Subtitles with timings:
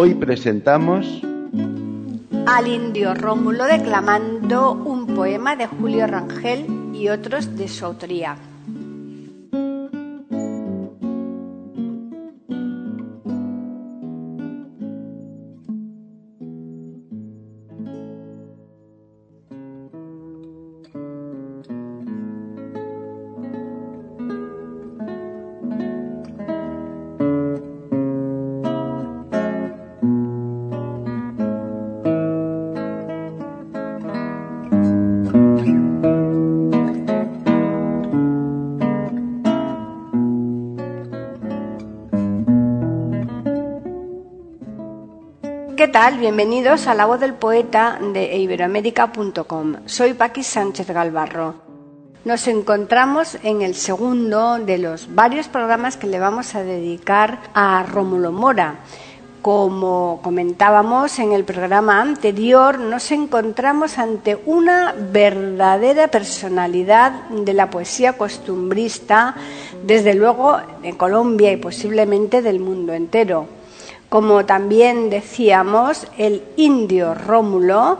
[0.00, 1.04] Hoy presentamos
[2.46, 8.36] al indio Rómulo declamando un poema de Julio Rangel y otros de su autoría.
[45.78, 46.18] ¿Qué tal?
[46.18, 49.76] Bienvenidos a La Voz del Poeta de iberoamérica.com.
[49.86, 51.54] Soy Paqui Sánchez Galvarro.
[52.24, 57.84] Nos encontramos en el segundo de los varios programas que le vamos a dedicar a
[57.84, 58.80] Rómulo Mora.
[59.40, 68.14] Como comentábamos en el programa anterior, nos encontramos ante una verdadera personalidad de la poesía
[68.14, 69.36] costumbrista,
[69.84, 73.57] desde luego de Colombia y posiblemente del mundo entero.
[74.08, 77.98] Como también decíamos, el indio Rómulo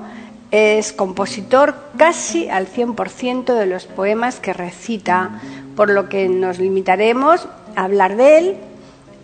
[0.51, 5.41] es compositor casi al 100% de los poemas que recita,
[5.77, 8.57] por lo que nos limitaremos a hablar de él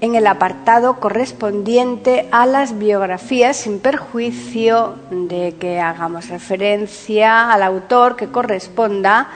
[0.03, 8.17] en el apartado correspondiente a las biografías sin perjuicio de que hagamos referencia al autor
[8.17, 9.31] que corresponda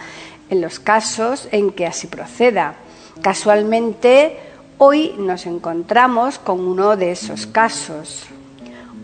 [0.50, 2.74] en los casos en que así proceda.
[3.22, 4.38] Casualmente,
[4.80, 8.26] Hoy nos encontramos con uno de esos casos.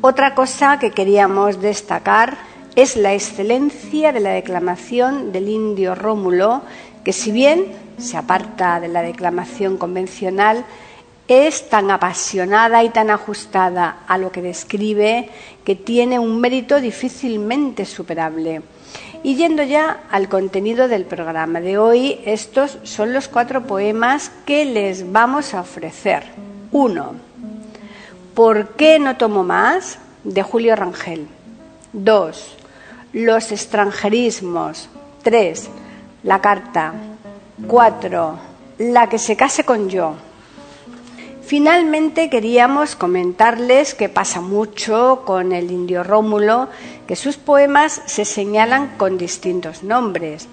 [0.02, 2.38] Otra cosa que queríamos destacar
[2.76, 6.62] es la excelencia de la declamación del indio Rómulo,
[7.04, 10.64] que si bien se aparta de la declamación convencional,
[11.26, 15.28] es tan apasionada y tan ajustada a lo que describe
[15.64, 18.62] que tiene un mérito difícilmente superable.
[19.24, 24.64] Y yendo ya al contenido del programa de hoy, estos son los cuatro poemas que
[24.66, 26.24] les vamos a ofrecer.
[26.70, 27.14] Uno,
[28.34, 29.98] ¿Por qué no tomo más?
[30.24, 31.26] de Julio Rangel.
[31.92, 32.56] Dos,
[33.12, 34.88] Los extranjerismos.
[35.22, 35.68] Tres,
[36.22, 36.92] La carta.
[37.66, 38.38] Cuatro,
[38.78, 40.14] La que se case con yo.
[41.46, 46.68] Finalmente queríamos comentarles que pasa mucho con el indio Rómulo,
[47.06, 50.48] que sus poemas se señalan con distintos nombres.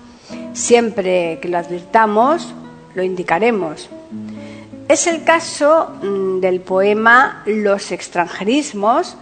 [0.54, 2.54] Siempre que lo advirtamos,
[2.94, 3.90] lo indicaremos.
[4.90, 9.16] Es el caso mm, del poema Los extranjerismos,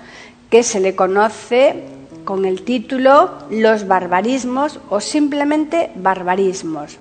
[0.50, 1.84] que se le conoce
[2.26, 7.00] con el título Los barbarismos o simplemente barbarismos.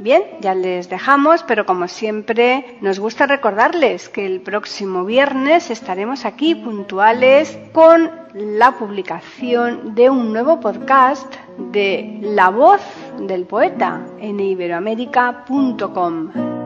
[0.00, 6.24] Bien, ya les dejamos, pero como siempre nos gusta recordarles que el próximo viernes estaremos
[6.24, 11.34] aquí puntuales con la publicación de un nuevo podcast
[11.72, 12.80] de La voz
[13.18, 16.57] del poeta en iberoamérica.com.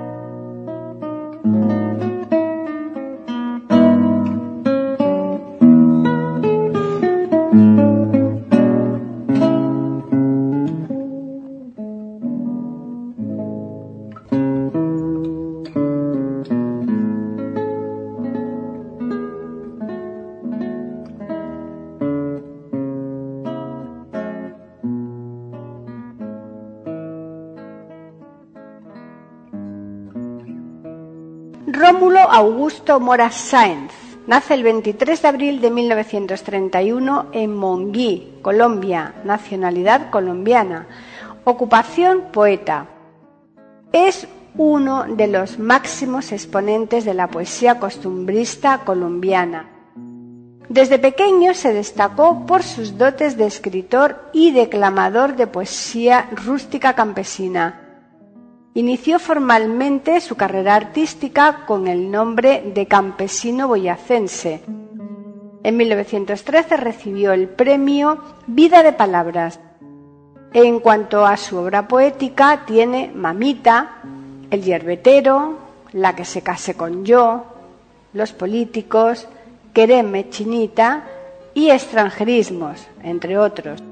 [32.35, 33.93] Augusto Mora Sáenz
[34.27, 40.87] nace el 23 de abril de 1931 en Monguí, Colombia, nacionalidad colombiana,
[41.45, 42.87] ocupación poeta.
[43.93, 44.27] Es
[44.57, 49.69] uno de los máximos exponentes de la poesía costumbrista colombiana.
[50.71, 57.82] Desde pequeño se destacó por sus dotes de escritor y declamador de poesía rústica campesina
[58.75, 64.63] Inició formalmente su carrera artística con el nombre de campesino boyacense.
[65.63, 69.61] En 1913 recibió el premio Vida de Palabras
[70.55, 74.03] En cuanto a su obra poética, tiene Mamita,
[74.51, 75.59] El yerbetero,
[75.93, 77.45] La que se case con yo,
[78.15, 79.29] Los políticos,
[79.75, 81.05] Quereme chinita
[81.53, 83.83] y Extranjerismos, entre otros.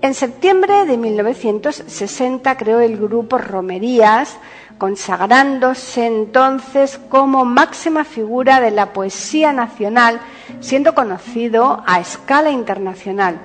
[0.00, 4.38] En septiembre de 1960 creó el grupo Romerías,
[4.78, 10.20] consagrándose entonces como máxima figura de la poesía nacional,
[10.60, 13.40] siendo conocido a escala internacional.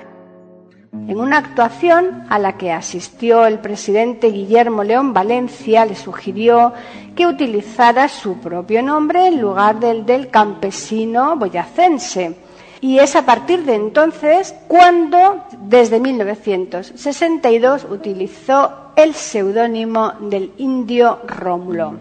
[1.08, 6.72] En una actuación a la que asistió el presidente Guillermo León Valencia, le sugirió
[7.16, 12.43] que utilizara su propio nombre en lugar del del campesino boyacense.
[12.84, 21.94] Y es a partir de entonces cuando, desde 1962, utilizó el seudónimo del indio Rómulo.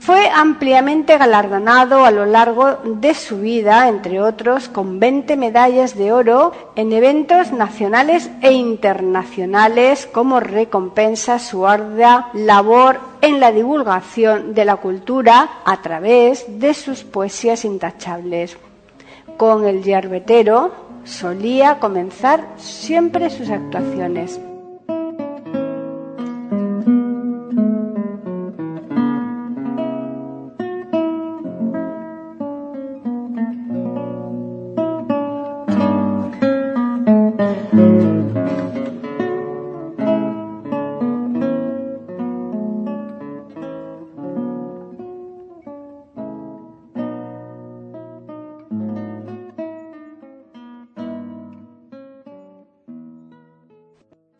[0.00, 6.12] Fue ampliamente galardonado a lo largo de su vida, entre otros, con 20 medallas de
[6.12, 14.54] oro en eventos nacionales e internacionales como recompensa a su ardua labor en la divulgación
[14.54, 18.58] de la cultura a través de sus poesías intachables.
[19.36, 20.72] Con el yerbetero
[21.04, 24.40] solía comenzar siempre sus actuaciones.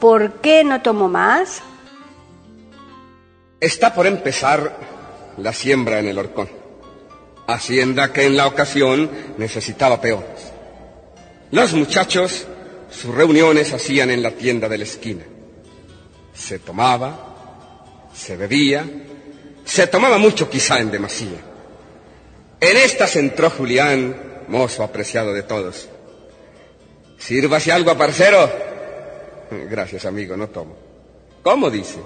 [0.00, 1.62] ¿Por qué no tomo más?
[3.60, 4.76] Está por empezar
[5.36, 6.48] la siembra en el horcón.
[7.46, 10.52] Hacienda que en la ocasión necesitaba peones.
[11.50, 12.46] Los muchachos
[12.90, 15.24] sus reuniones hacían en la tienda de la esquina.
[16.34, 18.84] Se tomaba, se bebía,
[19.64, 21.40] se tomaba mucho quizá en demasía.
[22.60, 25.88] En estas entró Julián, mozo apreciado de todos.
[27.18, 28.67] Sírvase algo, parcero.
[29.70, 30.76] Gracias, amigo, no tomo.
[31.42, 31.98] ¿Cómo dice?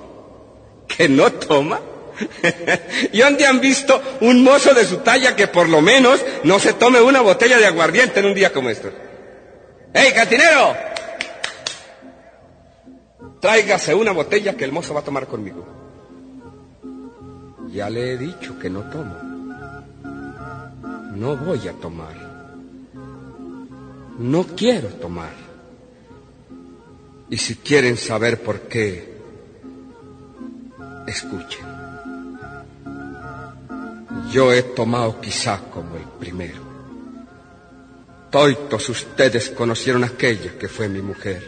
[0.87, 1.81] ¿Que no toma?
[3.13, 6.75] ¿Y dónde han visto un mozo de su talla que por lo menos no se
[6.75, 8.93] tome una botella de aguardiente en un día como este?
[9.95, 10.75] ¡Ey, cantinero!
[13.41, 15.67] Tráigase una botella que el mozo va a tomar conmigo.
[17.73, 19.17] Ya le he dicho que no tomo.
[21.17, 22.15] No voy a tomar.
[24.19, 25.42] No quiero tomar.
[27.33, 29.09] Y si quieren saber por qué,
[31.07, 31.67] escuchen.
[34.31, 36.61] Yo he tomado quizá como el primero.
[38.31, 41.43] Toitos ustedes conocieron aquella que fue mi mujer,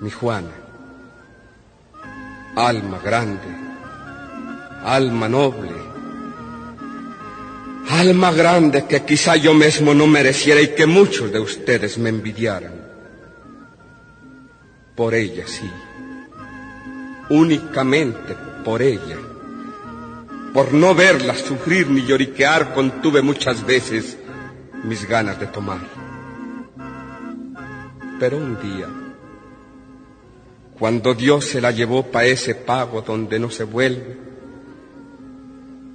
[0.00, 0.52] mi Juana.
[2.56, 3.48] Alma grande,
[4.82, 5.72] alma noble,
[7.88, 12.73] alma grande que quizá yo mismo no mereciera y que muchos de ustedes me envidiaran.
[14.94, 15.70] Por ella, sí.
[17.30, 19.18] Únicamente por ella.
[20.52, 24.16] Por no verla sufrir ni lloriquear contuve muchas veces
[24.84, 25.80] mis ganas de tomar.
[28.20, 28.86] Pero un día,
[30.78, 34.16] cuando Dios se la llevó pa' ese pago donde no se vuelve,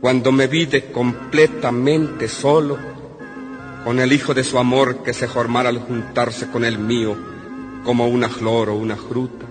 [0.01, 2.77] cuando me vi de completamente solo,
[3.85, 7.38] con el hijo de su amor que se formara al juntarse con el mío,
[7.89, 9.47] como una flor o una fruta,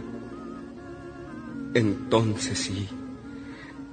[1.74, 2.88] entonces sí,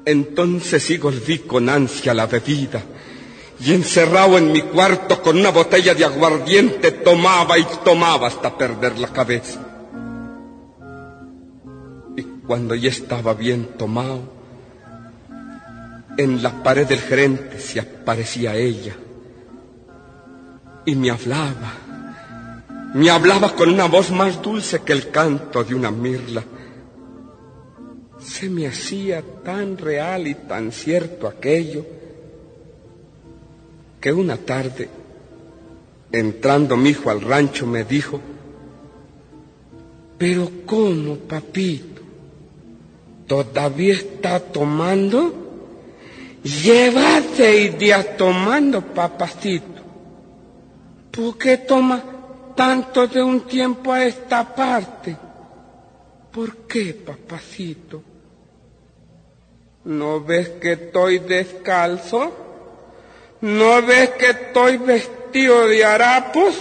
[0.06, 2.84] entonces sí volví con ansia la bebida
[3.60, 9.00] y encerrado en mi cuarto con una botella de aguardiente tomaba y tomaba hasta perder
[9.00, 9.62] la cabeza.
[12.16, 14.22] Y cuando ya estaba bien tomado,
[16.20, 18.96] en la pared del gerente se aparecía ella
[20.86, 21.85] y me hablaba
[22.96, 26.46] me hablaba con una voz más dulce que el canto de una mirla.
[28.20, 31.86] Se me hacía tan real y tan cierto aquello
[34.00, 34.88] que una tarde,
[36.10, 38.22] entrando mi hijo al rancho, me dijo,
[40.18, 42.02] pero ¿cómo, papito?
[43.28, 45.34] ¿Todavía está tomando?
[46.42, 49.82] Llévate y días tomando, papacito.
[51.12, 52.15] ¿Por qué toma
[52.56, 55.16] tanto de un tiempo a esta parte?
[56.32, 58.02] ¿Por qué, papacito?
[59.86, 62.34] ¿No ves que estoy descalzo?
[63.42, 66.56] ¿No ves que estoy vestido de harapos?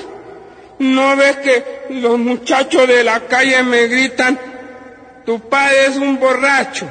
[0.79, 4.39] ¿No ves que los muchachos de la calle me gritan,
[5.25, 6.89] tu padre es un borracho?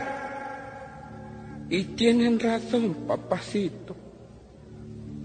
[1.70, 3.96] Y tienen razón, papacito.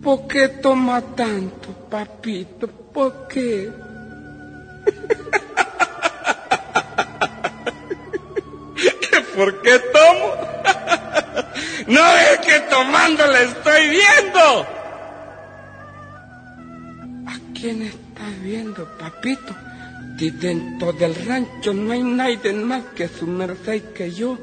[0.02, 2.68] ¿Por qué toma tanto, papito?
[2.68, 3.68] ¿Por qué?
[9.10, 10.34] ¿Que ¿Por qué tomo?
[11.88, 14.66] ¿No es que tomando le estoy viendo?
[17.26, 19.54] ¿A quién estás viendo, papito?
[20.18, 24.38] Si dentro del rancho no hay nadie más que su merced y que yo.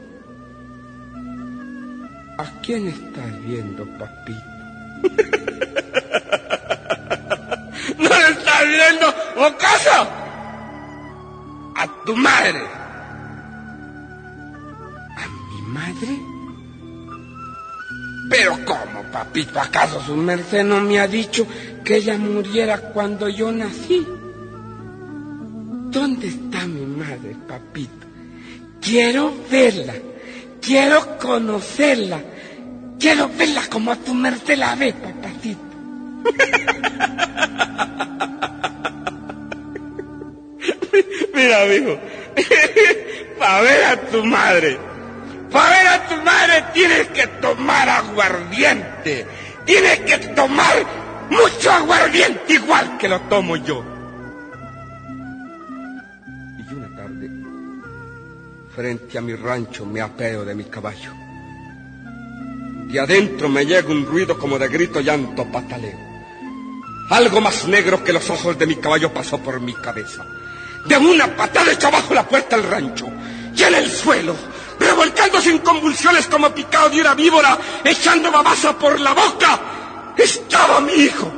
[2.38, 4.56] ¿A quién estás viendo, papito?
[8.86, 9.08] estás viendo,
[9.48, 10.08] ocaso?
[11.76, 12.62] A tu madre.
[15.18, 16.20] ¿A mi madre?
[18.30, 19.60] Pero ¿cómo, papito?
[19.60, 21.48] ¿Acaso su merced no me ha dicho
[21.84, 24.08] que ella muriera cuando yo nací?
[25.92, 28.06] ¿Dónde está mi madre, papito?
[28.82, 29.94] Quiero verla,
[30.62, 32.20] quiero conocerla,
[33.00, 35.62] quiero verla como a tu merced la ve, papacito.
[41.34, 42.00] Mira, mijo,
[43.40, 44.78] para ver a tu madre,
[45.52, 49.26] para ver a tu madre tienes que tomar aguardiente,
[49.66, 50.86] tienes que tomar
[51.30, 53.84] mucho aguardiente igual que lo tomo yo.
[56.58, 57.30] Y una tarde,
[58.76, 61.12] frente a mi rancho, me apeo de mi caballo.
[62.88, 65.98] De adentro me llega un ruido como de grito, llanto, pataleo.
[67.10, 70.26] Algo más negro que los ojos de mi caballo pasó por mi cabeza.
[70.86, 73.08] De una patada echó abajo la puerta del rancho
[73.56, 74.36] y en el suelo,
[74.80, 80.94] revolcándose en convulsiones como picado de una víbora, echando babasa por la boca, estaba mi
[80.94, 81.32] hijo.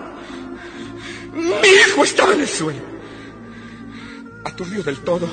[1.33, 2.81] Mi hijo estaba en el suelo.
[4.43, 5.29] Aturdido del todo,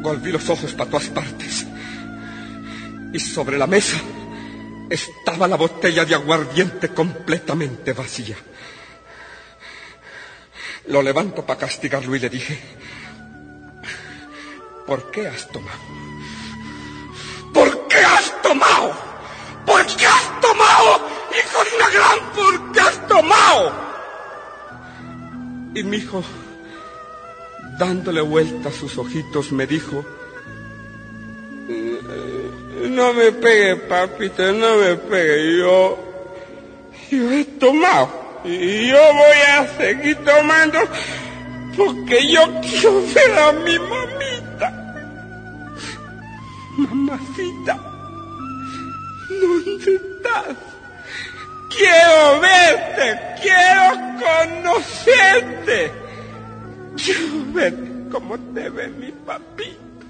[0.00, 1.66] volví los ojos para todas partes.
[3.12, 3.98] Y sobre la mesa
[4.88, 8.36] estaba la botella de aguardiente completamente vacía.
[10.86, 12.58] Lo levanto para castigarlo y le dije,
[14.88, 15.78] ¿por qué has tomado?
[17.52, 18.92] ¿Por qué has tomado?
[19.66, 20.90] ¿Por qué has tomado?
[21.38, 23.72] Hijo de una gran, ¿por qué has tomado?
[25.74, 26.24] Y mi hijo,
[27.78, 30.06] dándole vuelta a sus ojitos, me dijo,
[32.88, 35.98] no me pegue, papito, no me pegue, yo,
[37.10, 38.40] yo he tomado.
[38.44, 40.78] Y yo voy a seguir tomando
[41.76, 44.37] porque yo quiero ver a mi mamita.
[46.78, 47.78] Mamacita,
[49.28, 50.56] ¿dónde estás?
[51.76, 53.88] Quiero verte, quiero
[54.24, 55.92] conocerte.
[56.96, 60.06] Quiero verte como te ve mi papito.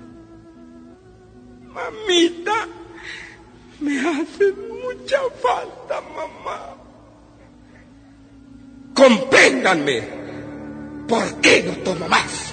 [1.74, 2.68] Mamita,
[3.80, 6.78] me hace mucha falta, mamá
[8.98, 10.02] compréndanme,
[11.06, 12.52] ¿por qué no tomo más?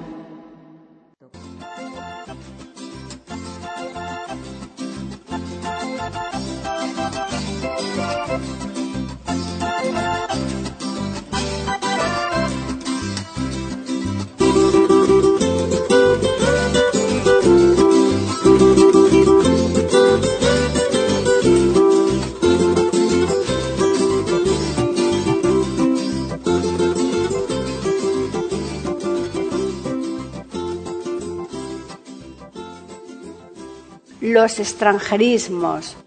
[34.31, 35.97] Los extranjerismos.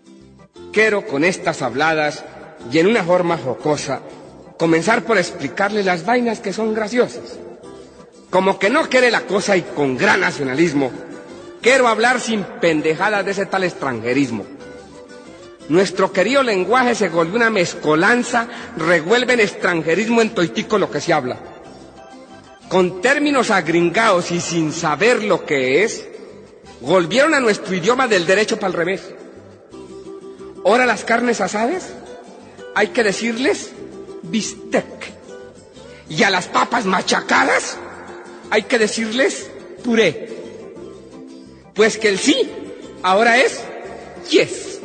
[0.72, 2.24] Quiero con estas habladas
[2.72, 4.00] y en una forma jocosa
[4.58, 7.38] comenzar por explicarle las vainas que son graciosas.
[8.30, 10.90] Como que no quiere la cosa y con gran nacionalismo,
[11.60, 14.46] quiero hablar sin pendejadas de ese tal extranjerismo.
[15.68, 21.36] Nuestro querido lenguaje se volvió una mezcolanza, revuelven extranjerismo en toitico lo que se habla.
[22.70, 26.08] Con términos agringados y sin saber lo que es,
[26.84, 29.02] volvieron a nuestro idioma del derecho para el revés.
[30.64, 31.92] Ahora las carnes asadas
[32.74, 33.72] hay que decirles
[34.22, 35.12] bistec.
[36.08, 37.78] Y a las papas machacadas
[38.50, 39.50] hay que decirles
[39.82, 40.28] puré.
[41.74, 42.48] Pues que el sí
[43.02, 43.60] ahora es
[44.30, 44.80] yes.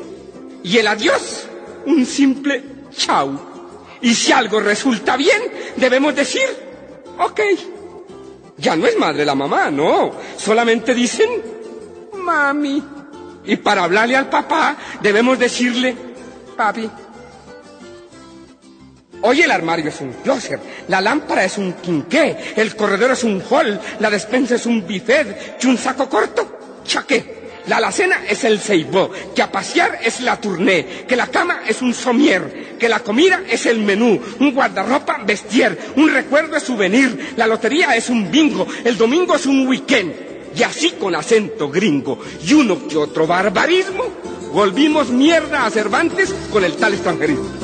[0.63, 1.46] Y el adiós
[1.86, 2.63] un simple
[2.96, 3.39] chau.
[4.01, 5.41] Y si algo resulta bien,
[5.75, 6.48] debemos decir,
[7.18, 7.41] ok.
[8.58, 10.13] Ya no es madre la mamá, no.
[10.38, 11.59] Solamente dicen
[12.29, 12.83] mami.
[13.45, 15.95] Y para hablarle al papá debemos decirle
[16.55, 16.89] papi.
[19.21, 23.43] Hoy el armario es un closet, la lámpara es un quinqué, el corredor es un
[23.50, 27.38] hall, la despensa es un buffet, y un saco corto, chaqué.
[27.67, 31.81] La alacena es el ceibó, que a pasear es la tournée, que la cama es
[31.81, 37.33] un somier, que la comida es el menú, un guardarropa vestier, un recuerdo es souvenir,
[37.36, 40.28] la lotería es un bingo, el domingo es un weekend.
[40.56, 44.03] Y así con acento gringo y uno que otro barbarismo,
[44.53, 47.59] volvimos mierda a Cervantes con el tal extranjerismo.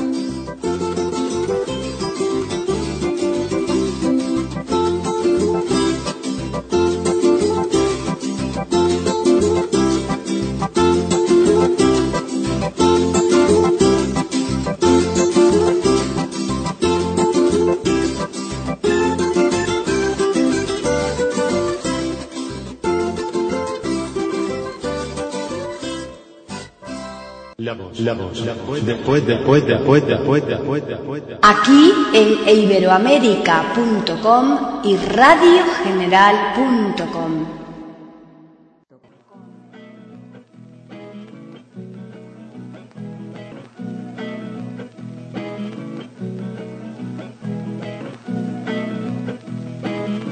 [28.00, 31.22] La voz, la voz, después, después, después, después, después, después, después.
[31.42, 37.46] Aquí en iberoamérica.com y radiogeneral.com.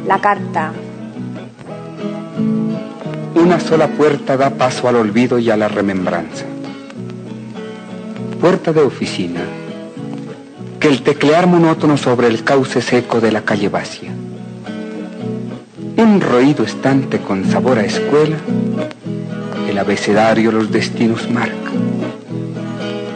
[0.08, 0.72] La carta.
[3.36, 6.46] Una sola puerta da paso al olvido y a la remembranza.
[8.44, 9.40] Puerta de oficina,
[10.78, 14.12] que el teclear monótono sobre el cauce seco de la calle vacía.
[15.96, 18.36] Un roído estante con sabor a escuela,
[19.70, 21.72] el abecedario los destinos marca.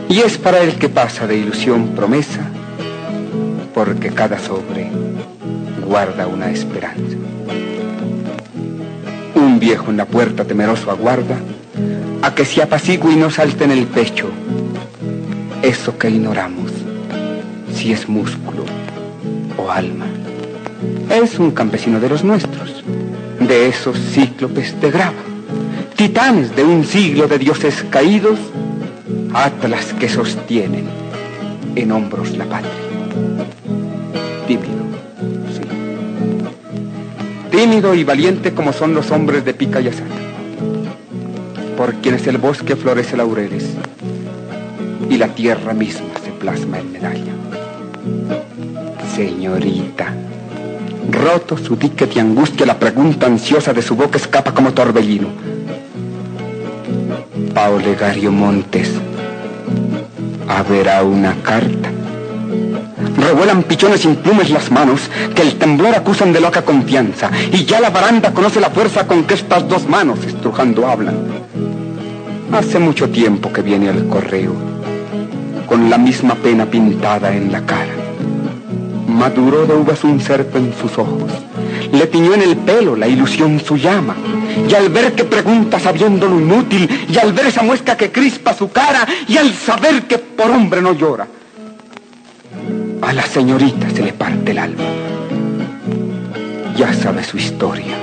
[0.07, 2.49] Y es para el que pasa de ilusión promesa,
[3.73, 4.89] porque cada sobre
[5.85, 7.17] guarda una esperanza.
[9.35, 11.37] Un viejo en la puerta temeroso aguarda
[12.21, 14.31] a que se apacigue y no salte en el pecho
[15.61, 16.71] eso que ignoramos,
[17.73, 18.63] si es músculo
[19.57, 20.05] o alma.
[21.09, 22.83] Es un campesino de los nuestros,
[23.39, 25.23] de esos cíclopes de grava,
[25.95, 28.39] titanes de un siglo de dioses caídos,
[29.33, 30.85] atlas que sostienen
[31.75, 32.71] en hombros la patria.
[34.47, 34.83] Tímido,
[35.53, 35.61] sí.
[37.51, 40.15] Tímido y valiente como son los hombres de pica y asada,
[41.75, 43.65] por quienes el bosque florece laureles
[45.09, 47.33] y la tierra misma se plasma en medalla.
[49.15, 50.13] Señorita,
[51.11, 55.29] roto su dique de angustia, la pregunta ansiosa de su boca escapa como torbellino.
[57.53, 58.91] Paulegario Montes,
[60.47, 61.89] haberá una carta.
[63.17, 67.79] Revuelan pichones sin plumes las manos, que el temblor acusan de loca confianza, y ya
[67.79, 71.15] la baranda conoce la fuerza con que estas dos manos estrujando hablan.
[72.51, 74.53] Hace mucho tiempo que viene el correo,
[75.67, 77.93] con la misma pena pintada en la cara.
[79.07, 81.31] Maduró de uvas un cerco en sus ojos,
[81.91, 84.15] le tiñó en el pelo la ilusión su llama,
[84.67, 88.53] y al ver que pregunta sabiendo lo inútil, y al ver esa muesca que crispa
[88.53, 91.27] su cara, y al saber que por hombre no llora,
[93.01, 94.83] a la señorita se le parte el alma.
[96.75, 97.95] Ya sabe su historia.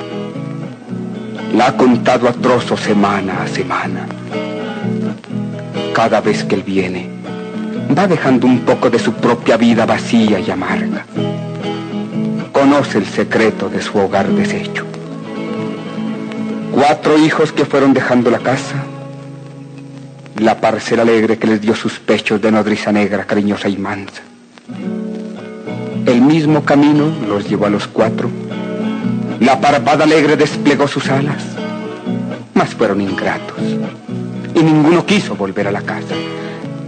[1.54, 4.06] La ha contado a trozos semana a semana.
[5.92, 7.13] Cada vez que él viene,
[7.96, 11.06] va dejando un poco de su propia vida vacía y amarga.
[12.52, 14.84] Conoce el secreto de su hogar deshecho.
[16.72, 18.84] Cuatro hijos que fueron dejando la casa,
[20.38, 24.22] la parcela alegre que les dio sus pechos de nodriza negra, cariñosa y mansa.
[26.06, 28.28] El mismo camino los llevó a los cuatro.
[29.40, 31.42] La parvada alegre desplegó sus alas,
[32.54, 33.58] mas fueron ingratos.
[34.54, 36.14] Y ninguno quiso volver a la casa,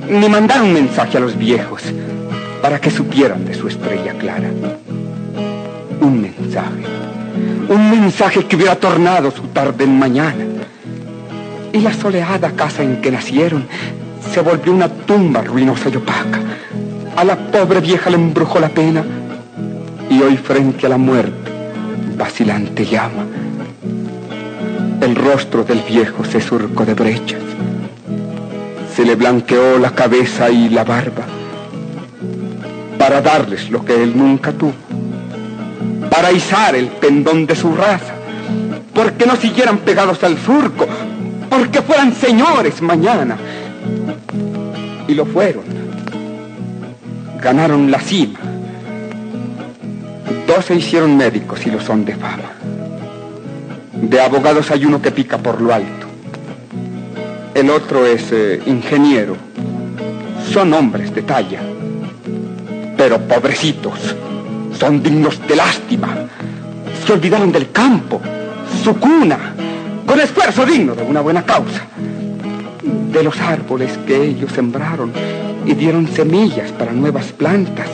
[0.09, 1.83] mandar un mensaje a los viejos
[2.63, 4.51] para que supieran de su estrella clara.
[6.01, 6.85] Un mensaje,
[7.69, 10.45] un mensaje que hubiera tornado su tarde en mañana.
[11.73, 13.67] Y la soleada casa en que nacieron
[14.33, 16.41] se volvió una tumba ruinosa y opaca.
[17.17, 19.05] A la pobre vieja le embrujó la pena
[20.11, 21.51] y hoy frente a la muerte,
[22.17, 23.25] vacilante llama.
[25.01, 27.56] El rostro del viejo se surcó de brechas.
[28.97, 31.27] Se le blanqueó la cabeza y la barba
[32.99, 34.73] para darles lo que él nunca tuvo,
[36.11, 38.15] para izar el pendón de su raza,
[38.95, 40.87] porque no siguieran pegados al surco,
[41.51, 43.37] porque fueran señores mañana.
[45.07, 45.65] Y lo fueron.
[47.41, 48.41] Ganaron la cima.
[50.47, 52.51] Dos se hicieron médicos y lo son de fama.
[53.93, 56.06] De abogados hay uno que pica por lo alto.
[57.57, 59.35] El otro es eh, ingeniero.
[60.53, 61.63] Son hombres de talla.
[62.99, 64.15] Pero pobrecitos,
[64.79, 66.19] son dignos de lástima.
[67.07, 68.21] Se olvidaron del campo,
[68.85, 69.55] su cuna,
[70.05, 71.87] con esfuerzo digno de una buena causa.
[73.11, 75.11] De los árboles que ellos sembraron
[75.65, 77.89] y dieron semillas para nuevas plantas.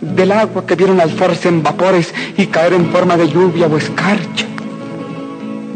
[0.00, 4.46] Del agua que vieron alzarse en vapores y caer en forma de lluvia o escarcha.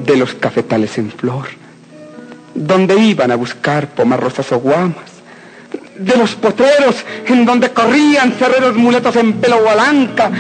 [0.07, 1.60] De los cafetales en flor,
[2.55, 5.11] donde iban a buscar pomarrosas o guamas
[6.01, 10.31] de los potreros en donde corrían cerreros muletos en pelo gualanca,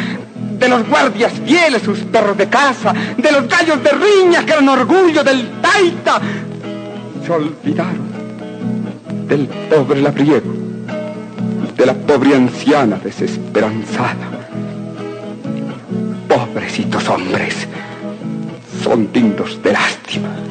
[0.58, 4.68] de los guardias fieles, sus perros de casa, de los gallos de riña que eran
[4.68, 6.20] orgullo del taita.
[7.24, 8.10] Se olvidaron
[9.28, 10.52] del pobre labriego,
[11.76, 14.28] de la pobre anciana desesperanzada.
[16.26, 17.54] Pobrecitos hombres,
[18.82, 20.49] son dignos de lástima.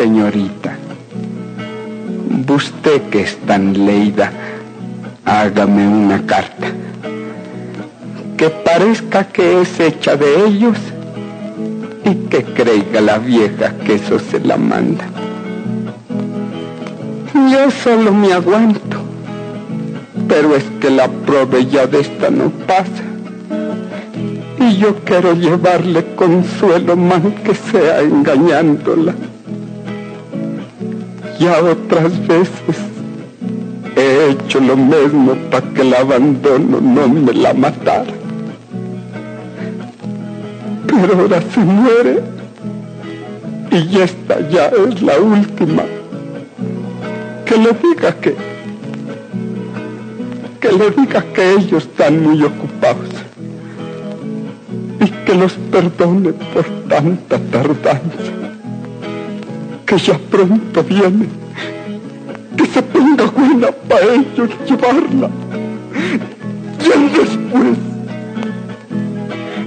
[0.00, 0.78] Señorita,
[2.48, 4.32] usted que es tan leída,
[5.26, 6.68] hágame una carta
[8.38, 10.78] que parezca que es hecha de ellos
[12.06, 15.04] y que creiga la vieja que eso se la manda.
[17.34, 18.96] Yo solo me aguanto,
[20.26, 23.04] pero es que la prove ya de esta no pasa.
[24.58, 29.14] Y yo quiero llevarle consuelo más que sea engañándola.
[31.40, 32.76] Ya otras veces
[33.96, 38.12] he hecho lo mismo para que el abandono no me la matara.
[40.86, 42.20] Pero ahora se muere
[43.70, 45.84] y esta ya es la última.
[47.46, 48.36] Que le diga que...
[50.60, 53.08] Que le diga que ellos están muy ocupados
[55.00, 58.39] y que los perdone por tanta tardanza
[59.90, 61.26] que ya pronto viene,
[62.56, 65.28] que se ponga buena para ellos llevarla.
[66.78, 67.76] Y después,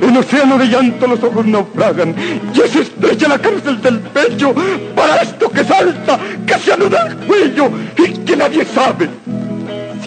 [0.01, 2.15] el océano de llanto los ojos naufragan
[2.55, 4.55] y es estrecha la cárcel del pecho
[4.95, 9.09] para esto que salta, que se anuda el cuello y que nadie sabe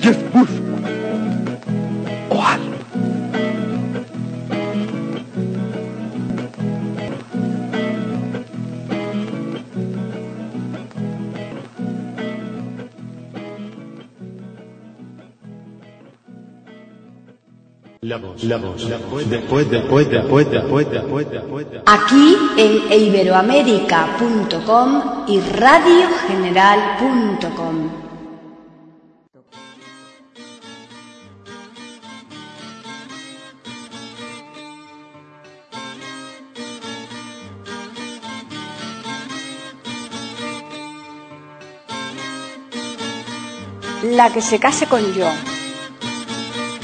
[0.00, 0.65] si es busco
[18.07, 21.66] La voz, la voz, la voz, después, después, después, después, después, después.
[21.87, 27.90] Aquí en iberoamérica.com y radiogeneral.com.
[44.12, 45.27] La que se case con yo.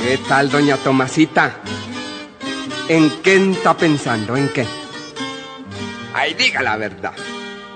[0.03, 1.61] ¿Qué tal, doña Tomasita?
[2.89, 4.37] ¿En qué está pensando?
[4.37, 4.67] ¿En qué?
[6.13, 7.13] Ay, diga la verdad.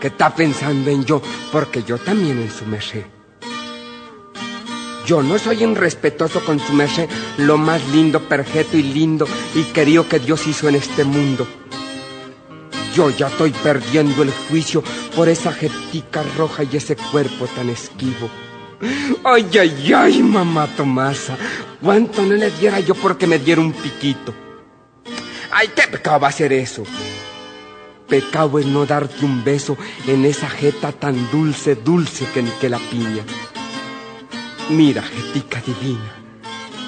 [0.01, 1.23] ¿Qué está pensando en yo?
[1.53, 3.05] Porque yo también en su merced.
[5.07, 7.09] Yo no soy irrespetuoso con su merced,
[7.39, 11.47] lo más lindo, perfecto y lindo y querido que Dios hizo en este mundo.
[12.93, 14.83] Yo ya estoy perdiendo el juicio
[15.15, 18.29] por esa jetica roja y ese cuerpo tan esquivo.
[19.25, 21.37] Ay, ay, ay, mamá Tomasa,
[21.81, 24.35] cuánto no le diera yo porque me diera un piquito.
[25.51, 26.83] Ay, qué pecado va a ser eso.
[28.07, 32.69] Pecado es no darte un beso en esa jeta tan dulce, dulce que ni que
[32.69, 33.25] la piña.
[34.69, 36.13] Mira, jetica divina,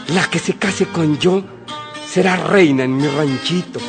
[0.08, 1.42] la que se case con yo
[2.06, 3.80] será reina en mi ranchito.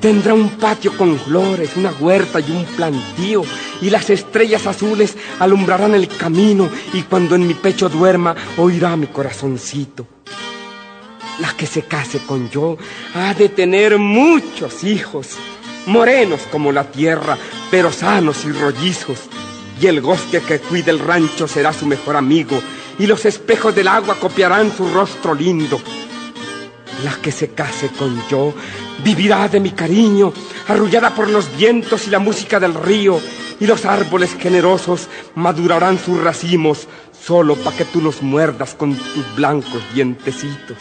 [0.00, 3.44] Tendrá un patio con flores, una huerta y un plantío
[3.82, 9.08] y las estrellas azules alumbrarán el camino y cuando en mi pecho duerma oirá mi
[9.08, 10.06] corazoncito.
[11.40, 12.78] La que se case con yo
[13.14, 15.30] ha de tener muchos hijos,
[15.86, 17.36] morenos como la tierra,
[17.70, 19.18] pero sanos y rollizos.
[19.80, 22.62] Y el bosque que cuida el rancho será su mejor amigo,
[22.98, 25.80] y los espejos del agua copiarán su rostro lindo.
[27.04, 28.54] La que se case con yo
[29.02, 30.32] vivirá de mi cariño,
[30.68, 33.18] arrullada por los vientos y la música del río,
[33.62, 39.36] y los árboles generosos madurarán sus racimos solo para que tú los muerdas con tus
[39.36, 40.78] blancos dientecitos.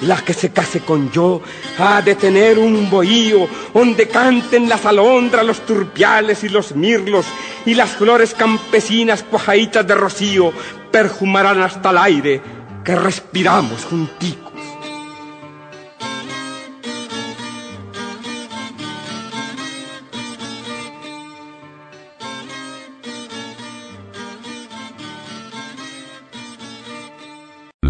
[0.00, 1.42] La que se case con yo
[1.78, 7.26] ha de tener un bohío donde canten las alondras, los turpiales y los mirlos,
[7.66, 10.54] y las flores campesinas cuajaditas de rocío
[10.90, 12.42] perfumarán hasta el aire
[12.82, 14.53] que respiramos junticos.